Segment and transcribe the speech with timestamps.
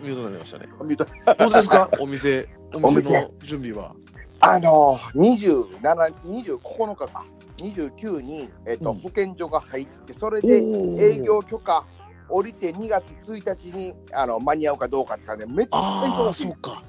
[0.00, 0.66] ミュートになりましたね。
[0.82, 3.94] ミュートどうですかお店、お店の準備は。
[4.40, 7.24] あの27、29日か、
[7.58, 10.62] 29に、えっとうん保健所が入って、それで
[10.98, 11.84] 営業許可
[12.28, 16.48] 降りて2月1日にあの間に合うかどうかって感じで、めっちゃ、忙しい。
[16.48, 16.82] ですそうか。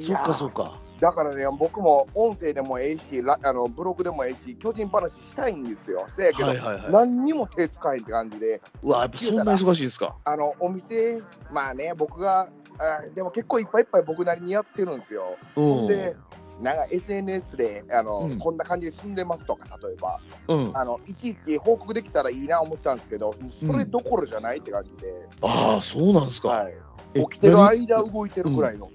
[0.00, 0.80] そうか、そうか。
[1.00, 6.04] だからね、僕も音声でもええし、ラあのブログでもええし、巨人話したいんですよ。
[6.08, 6.92] せやけど、はいはいはい。
[6.92, 10.16] 何にも手つかへんって感じで、うわ、やっぱそんな忙しいですか？
[10.24, 15.36] あのお店、まあね、僕が、あでも結構いっぱいいっぱい僕なりにやってるんですよ。
[15.56, 15.86] うん。
[15.88, 16.16] で、
[16.62, 20.70] なんか SNS であの、うんこんな感じで住んでますとか、例えば、うん。
[20.78, 23.34] あのいちいち報告できたらいいな思ったんですけど、
[23.68, 26.48] それどころじゃないって感じで、ああ、そうなんですか。
[26.48, 26.74] はい、
[27.14, 28.88] え起きてる間動いてるぐらいの。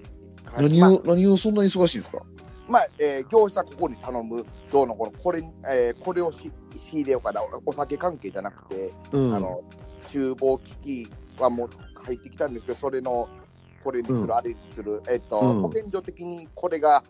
[0.50, 2.22] 感じまあ何を、何をそんなに忙しいんですか？
[2.68, 9.34] まあ、えー業者ここに頼む、どうのこの、これ、えーこれをし仕入れようかな、お酒関係じゃなくて、うん。
[9.34, 9.62] あの、
[10.08, 11.70] 厨房機器はもう
[12.04, 13.28] 入ってきたんですけど、それの、
[13.82, 14.32] これにする、うん。
[14.34, 15.62] あれにする、えっ、と、うん。
[15.62, 17.02] 保健所的にこれが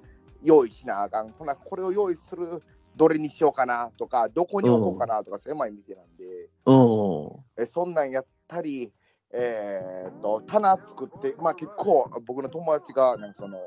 [0.43, 2.63] 用意しなあかん、ほな、これを用意する、
[2.97, 7.63] どれにしようかなとか、どこに置こうかなとか、狭い店なんで、うん。
[7.63, 8.91] えそんなんやったり、
[9.33, 13.59] えー、と棚作って、まあ、結構僕の友達がなんかその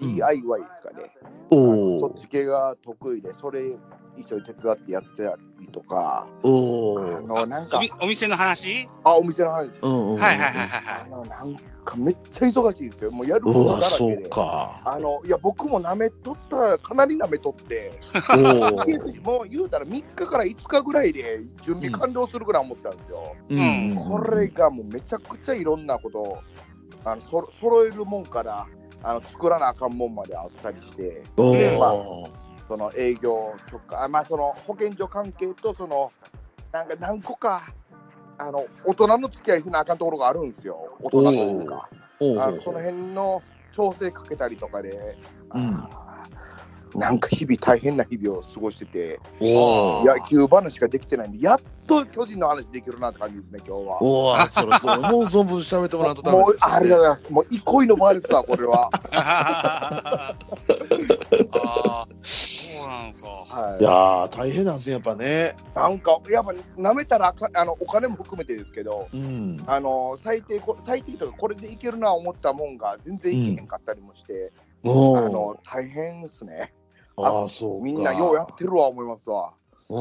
[0.00, 1.10] DIY ですかね、
[1.50, 3.78] おそっち系が得意で、それ
[4.16, 7.20] 一緒に手伝ってやってたりとか、おあお。
[7.20, 8.88] のなんかお店の話？
[9.04, 9.80] あ、お店の話です。
[9.82, 10.16] うんうん。
[10.16, 11.02] はいはいはいはいはい。
[11.04, 14.28] あのなんかめっちゃ忙しいですよ、もうやることだうわ、そうらけで。
[14.30, 14.80] か。
[14.84, 18.00] あのいや僕もなめとった、かなりなめとって。
[19.22, 23.34] もう言うたら3日から5日ぐらいで準備完了するぐらい思ったんですよ。
[23.50, 23.94] うん。
[23.96, 26.38] これがもうめちゃくちゃいろんなことを
[27.04, 28.66] あのそ揃えるもんから
[29.06, 32.28] あの作らなあかんもんまであったりしておでまあお。
[32.68, 36.10] その営業許可あまあその保健所関係とその
[36.72, 37.72] なんか何個か
[38.38, 40.96] あの大人の付き合いせなあかんところがあるんですよ。
[41.00, 41.88] 大人というか。
[42.18, 45.16] おあのその辺の調整かけたりとかで、
[46.94, 50.04] なんか日々大変な日々を過ごしてておお。
[50.04, 54.02] 野球話しかできてないんでやっと巨人の話できるなって感じですね今日は。
[54.02, 57.32] おお、そろそろもう存分喋ってもらうとダメですよねありがとうございます。
[57.32, 58.90] もう憩いの場ですわ、これは。
[59.12, 60.36] あ
[61.52, 63.28] あ、そうなのか。
[63.48, 65.56] はいやー、大変なんですね、やっぱね。
[65.74, 65.78] い。
[65.78, 69.62] なんか、やっぱ、舐めたらあの、お金も含めてですけど、うん。
[69.66, 76.74] あの、最低こ、最低とか、これでいけるな思ったもんが、全然いけへんかったりもして、おあの、大変ですね。
[77.16, 77.84] ああ、そうか。
[77.84, 79.54] みんなようやってるわ、思いますわ。
[79.90, 79.94] う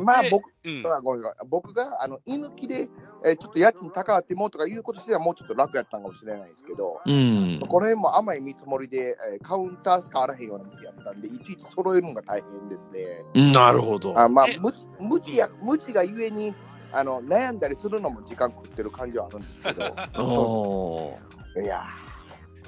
[0.00, 0.04] ん。
[0.04, 0.92] まあ、で僕、うん。
[0.92, 2.88] あごめんなさい僕が、あの、居抜きで、
[3.24, 7.58] えーちょっと家賃高あってもとかいうことしては、もうちょっと楽やったんかもしれないですけど、うん。
[7.60, 13.24] この辺も甘い見積もりで、えーカウンターしかあらへんような店やったんで、いちいち揃えるのが大変ですね。
[13.52, 14.18] なるほど。
[14.18, 16.54] あまあえ、無知無知や無知がゆえに
[16.92, 19.84] あの悩んだりするのも時間食ってる感じはあるんですけど、
[20.22, 21.18] お
[21.60, 21.82] いや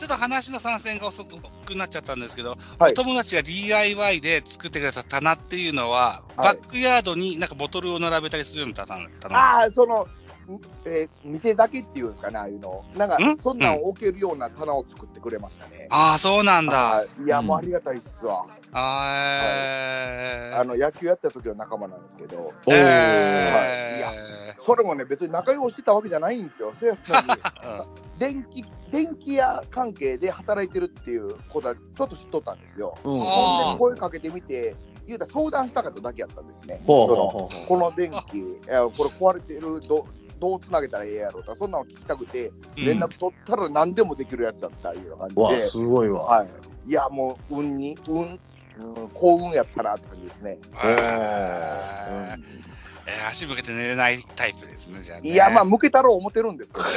[0.01, 2.93] ちょっと話の参戦が遅くなっちゃったんですけど、はい。
[2.93, 6.55] お友達が DIY で作ってくれた棚っていうのは、はい。
[6.55, 10.09] バックヤードになんかボトルを並べたりするような棚ー、棚ああ、その、ん
[10.85, 12.85] えー店だけっていうんですかね、ああいうの。
[12.97, 15.87] なんかん、そんなんを置けるような棚を作ってくれましたね。
[15.91, 17.05] ああ、そうなんだ。
[17.23, 18.47] いや、うんもうありがたいっすわ。
[18.73, 23.65] あーあの野球やった時の仲間なんですけど、おえは
[23.97, 26.73] いいやーそれもね、別に仲良くしてたわけじゃないんですよ。
[26.79, 27.41] せやのに
[28.19, 32.95] 電気電気屋関係で働いてるっていうことはちょっと知っとったんですよ。
[33.05, 33.19] うん。
[33.21, 33.25] で
[33.79, 36.83] 声かけてみて、言うたら相談したかっただけやったんですね。
[36.87, 40.07] ほうそのほうほうほこの電気、いやこれ壊れてるど、
[40.41, 45.41] どうつなげたらええやろうとか、そんなの聞きたくて、うん連絡取ったら何でもできるやつだったいうようなう。
[45.41, 46.23] わ、感じで、すごいわ。
[46.23, 46.49] はい、
[46.87, 48.39] いや、もう、運に、運、うん、
[49.13, 50.59] 幸運やったなって感じですね。
[50.83, 52.71] えー
[53.29, 55.31] 足向けて寝れないタイプですね、じゃあ、ね。
[55.31, 56.85] いや、まあ、向けたろう思ってるんですけど、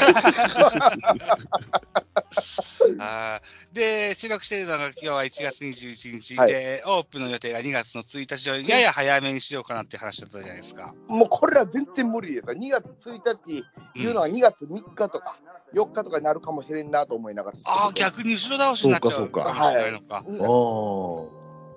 [2.99, 3.75] あー。
[3.75, 6.37] で、収録しているのが今日は1月21日。
[6.37, 6.51] はい。
[6.51, 10.93] で、オープンの予定が2月の1日で、やや早めにしようかなって話だったじゃないですか。
[11.07, 12.49] もうこれは全然無理です。
[12.49, 12.53] よ。
[12.55, 13.63] 2月1日
[13.95, 15.37] いうのは2月3日とか
[15.73, 17.57] 4日とかになるかもしれんなと思いながら。
[17.65, 19.53] ああ、逆に後ろ倒しになっちゃうそうかそうか。
[19.53, 20.01] もしれない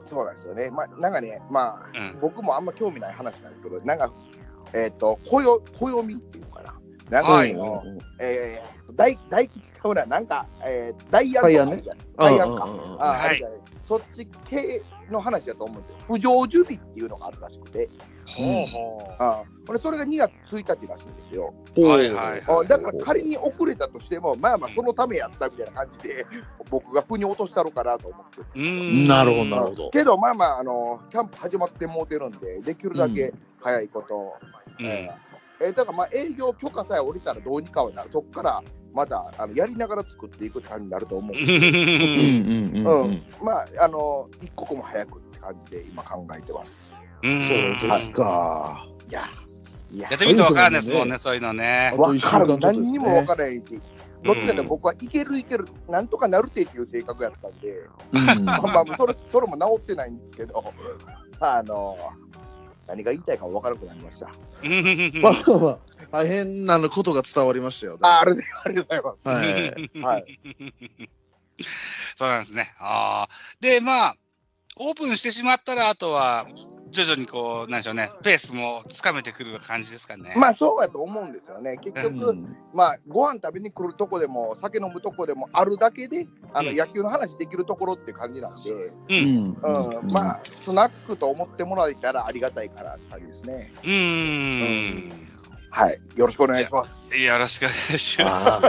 [0.07, 0.71] そうなんですよね。
[0.71, 2.21] まあ、なんかね、まあ、うん。
[2.21, 4.13] 僕もあんま興味ない話なんですけど、なんか、
[4.73, 6.46] えっ、と、暦、暦っていう
[7.11, 7.23] のかな。
[7.23, 7.83] なんか、はいあの
[8.21, 11.77] えー、大、大吉ちゃうな、なんか、えー、ダイアンダ
[12.17, 12.65] ダイアンか。
[12.65, 13.43] はい
[13.87, 14.83] そっち系
[15.13, 15.97] の話だと思うんですよ。
[16.09, 17.89] 不常樹日っていうのがあるらしくて、
[18.27, 21.55] ほうほあこれそれが2月1日らしいんですよ。
[21.77, 21.83] う。
[21.83, 22.67] はいはいあはい。
[22.67, 26.27] だから仮に遅れたとしても、まあまあそのためやったみたいな感じで、
[26.69, 28.41] 僕が腑に落としたろかなと思って。
[28.41, 34.35] うーんなるほどなるほどけどまあまあ、あの、キャンプ始まってもうてるんで、できるだけ早いこと、
[34.81, 35.26] うんえー
[35.61, 38.11] えーだからまあ営業許可さえ下りたらどうにかはなる。
[38.13, 38.63] そこから
[38.93, 41.37] またあのやりながら作っていくって感じになると思う。
[41.37, 43.23] うんうんうんうん。
[43.43, 47.05] まあ、あの、一刻も早くって感じで今考えてます。
[47.23, 48.87] うんそうですか。
[49.09, 49.29] いや、
[49.93, 51.93] いややっ、てみるとわかんないですもんね、そういうのね。
[51.93, 53.63] あと一週間わかるちょっとですね何にもわからないし、
[54.23, 57.77] どっちかというと僕はいけるいける、なんとかなるってっていう性格やったんで、
[58.13, 60.65] うん まあまあ、それそれも治ってないんですけど、
[61.41, 61.97] あの、
[62.87, 64.27] 何が言いたいか分からなくなりました。
[65.21, 65.79] まあまあまあ、
[66.13, 67.99] 大変なことが伝わりましたよ。
[68.03, 68.33] ああり
[68.65, 69.29] ありがとうございます。
[69.29, 70.03] はい。
[70.03, 70.41] はい。
[72.17, 72.75] そうなんですね。
[72.79, 73.35] ああ。
[73.61, 74.17] で、まあ、
[74.77, 76.47] オープンしてしまったら、あとは、
[76.91, 80.35] 徐々にこう、なんでしょうね、ペースもつかめてくる感じですかね。
[80.37, 81.77] まあそうやと思うんですよね。
[81.79, 88.93] 結う局、んまあご飯食べに来るとこでも、酒飲むとこでもあるだけで、あのうん野球の話できるところって感じなんで、う。
[89.09, 89.57] うんん
[90.01, 93.73] うん、まあ、スナックと思ってもらえたらありがたいかなって感じですね。
[93.83, 95.27] うーん。
[95.71, 96.01] はい。
[96.17, 97.17] よろしくお願いします。
[97.17, 98.63] よろしくお願いします。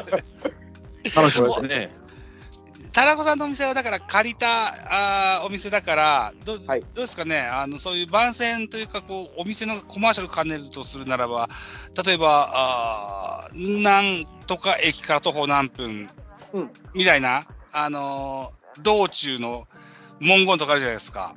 [1.16, 2.07] 楽しみですね。
[2.94, 6.82] タラコさんのお店はだから借りたあーお店だからど,、はい。
[6.82, 7.40] どうですかね？
[7.40, 11.50] あのそういう番宣というかこうお店のコマーシャル兼ねるとするならば
[12.06, 16.10] 例えばあーなんとか駅から徒歩何分、
[16.54, 16.70] うん。
[16.96, 19.68] みたいな、あのー道中の
[20.20, 21.36] 文言とかあるじゃないですか。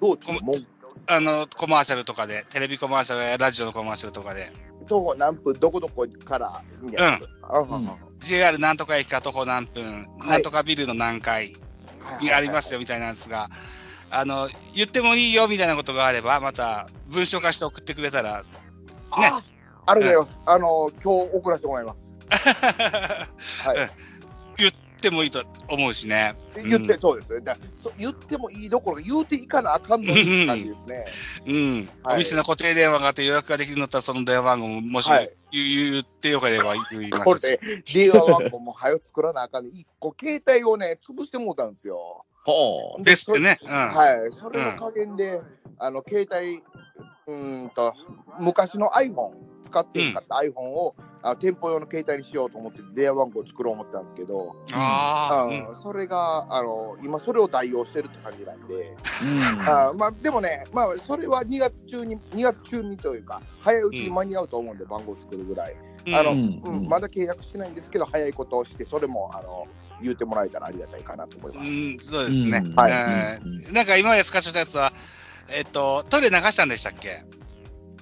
[0.00, 0.66] どうちもう、
[1.06, 4.52] あのコマーシャルとかでテレビコマーシャルやラジオのコマーシャルとかで。
[4.88, 7.26] 徒歩何分、どこどこから、みたいな。
[7.42, 11.56] あうん JR なんとか駅から徒歩何分、はいなんとかビルの何階
[12.20, 13.48] にありますよみたいなんですが、
[14.10, 18.44] あの、言ってもいいよみたいなことがあれば、また文章化して送ってくれたら、
[19.10, 19.42] ああ
[19.86, 20.40] ありがとうございます。
[20.46, 22.18] あの、今日送らせてもらいます。
[22.30, 23.90] はい。
[24.58, 26.34] 言ってもいいと思うしね。
[26.54, 27.40] 言って、うんそうですね。
[27.40, 31.04] だそ言ってもいいどころか、言うていかなあかんのにって感じですね。
[31.46, 31.88] うん。
[32.02, 37.24] はいお店の固定電話があって予約ができるんだったら、その電話番号ももしはい言言ってよければ言いますし。
[37.24, 37.60] これ、
[37.92, 39.70] 電話番号も早く作らなあかんね。
[39.72, 42.24] 一個携帯をね、潰してもうたんですよ。
[42.46, 43.58] はですってね。
[43.62, 43.68] うん。
[43.68, 44.32] はい。
[44.32, 45.40] それの加減で、
[45.78, 46.62] あの、携帯、
[47.26, 47.94] うーんと、
[48.38, 49.32] 昔の iPhone、
[49.62, 58.96] 使ってなかった iPhone を、あ店舗用の携帯にしようと思って電話番号を作ろう思ったんですけど、ああ、それが、あの、今それを代用してるって感じなんで、
[59.68, 59.90] あ。
[59.90, 65.76] あまあ、でもね、まあ、それは2月中に、2月中にというか、早いうちに間に合うと思うんで、番号作るぐらい。
[66.14, 69.66] あのうんうん、まだ契約してないんですけど、早いことをして、それも、あの、
[70.02, 71.70] 言うてもらえたらありがたいかなと思います。
[71.70, 72.62] うん、そうですね。
[72.64, 74.92] うんはいえーなんか今まで使ってたやつは、
[75.54, 77.22] えっと、トイレ流したんでしたっけ？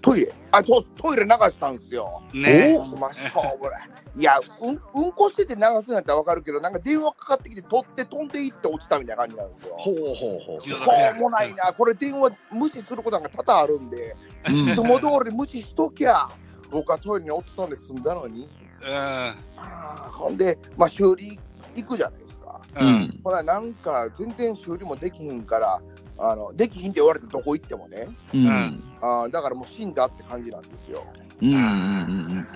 [0.00, 0.32] トイレ？
[0.52, 2.22] あ、そう、トイレ流したんですよ。
[2.32, 2.78] ね。
[2.98, 3.88] まあ、しょうもない。
[4.16, 9.74] いや、うん、うんこしてて流すんやったらわかるけど、なんか電話かかってきて、取って飛んでいって落ちたみたいな感じなんですよ。
[9.78, 10.60] ほうほうほう。
[10.60, 10.76] しょ
[11.16, 14.16] うもないな、これ電話無視することなんか多々あるんで、
[14.48, 16.28] いつも通り無視しときゃ、
[16.70, 18.48] 僕はトイレに落とさんで済んだのに、
[18.82, 20.10] うん。
[20.12, 21.38] ほんで、まあ、修理
[21.74, 22.47] 行くじゃないですか。
[22.76, 22.84] う。
[22.84, 23.20] うんん。
[23.24, 25.80] ほら、なんか全然修理もできひんから、
[26.20, 28.82] あのできひんって言われてどこ行ってもね、うん。
[29.00, 31.04] あーだからもう死んだって感じなんですよ。
[31.40, 31.48] うん。
[31.48, 32.46] うん。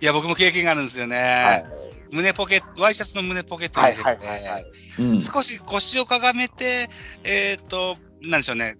[0.00, 1.16] いや、僕も経験があるんですよね。
[1.16, 1.64] はい、
[2.12, 4.66] 胸ポケット、ワイシャツの胸ポケットにはいはい入れて、はいはい。
[4.98, 5.20] うん。
[5.20, 6.88] 少し腰をかがめて、
[7.24, 8.76] えっ、と、なんでしょうね、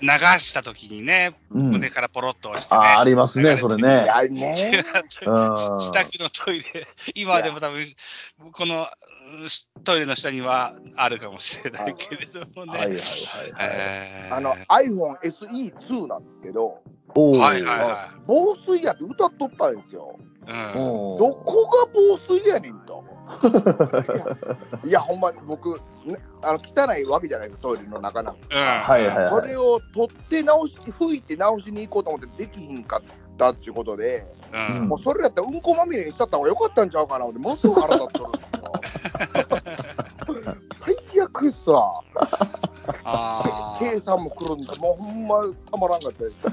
[0.00, 0.08] 流
[0.38, 2.80] した時にね、うん胸からポロッと押してね。
[2.80, 4.06] ああ、ありますね、それいね。
[4.06, 4.84] やね、
[5.26, 7.84] う ん自宅のトイレ、今でも多分、
[8.52, 8.86] このうん
[9.84, 12.78] トイレの下にはあるかもしれないけれどもね。
[12.78, 13.76] はいはいはいはい。
[13.76, 16.78] えーあの iPhone SE2 なんですけど、
[17.14, 20.16] はいはいは防水やって歌っとったんですよ。
[20.46, 20.50] い。
[20.50, 23.04] うんどこが防水やねんと。
[23.30, 24.36] いや、
[24.84, 28.40] いやほんまに僕、ね、あの汚いわけじゃないですトイレの中なんか。
[28.50, 34.26] うんはいはいはいこれを取って直し、拭いて直しに行こうと思ってできひんかったっていうことで、
[34.78, 38.72] うんもうそれやったらうんこまみれにしちゃった方がよかったんちゃうかなって、ものすごく腹立ってるんですよ。
[40.76, 42.00] 最悪さ、
[43.04, 46.46] あー計算も来るんだ、もうほんまたまらんかったです。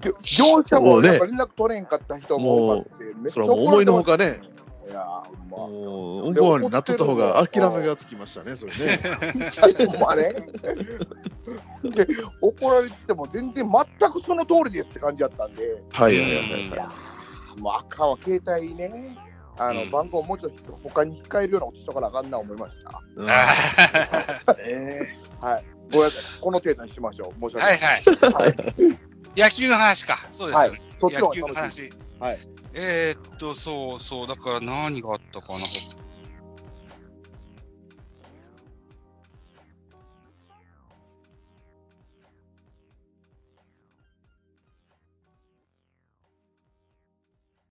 [0.00, 0.14] 業
[0.56, 4.40] 業者も連絡取れんかった人も多かって、めっちゃそれは思いのほかね。
[4.88, 5.04] いや
[5.50, 5.58] ま。
[5.58, 8.78] もう、うんこになっとった方が諦めがつきましたね、それね。
[9.86, 10.34] ほんまね。
[11.82, 12.06] で、
[12.40, 16.92] 怒られても全然全くその通りですって感じだったんで、はいはいはいうんは
[17.58, 19.16] もうあかんわ、携帯ね、
[19.58, 22.90] あの、うん番号もうちょっと他に控えるようなことしとかなあかんな思いました。
[22.90, 23.16] い。
[23.16, 23.26] うん
[25.40, 25.64] はい。
[25.92, 26.40] ごめんなさい。
[26.40, 27.50] この程度にしましょう。
[27.50, 28.32] 申しーはい訳ない。
[28.32, 28.44] はい。
[28.44, 28.98] はい。
[29.36, 30.18] 野球の話か。
[30.32, 30.80] そうですよね。
[30.96, 31.54] そっちの。
[31.54, 31.92] 話。
[32.20, 32.48] はい。
[32.74, 35.58] えー、っと、そうそう、だから何があったかな。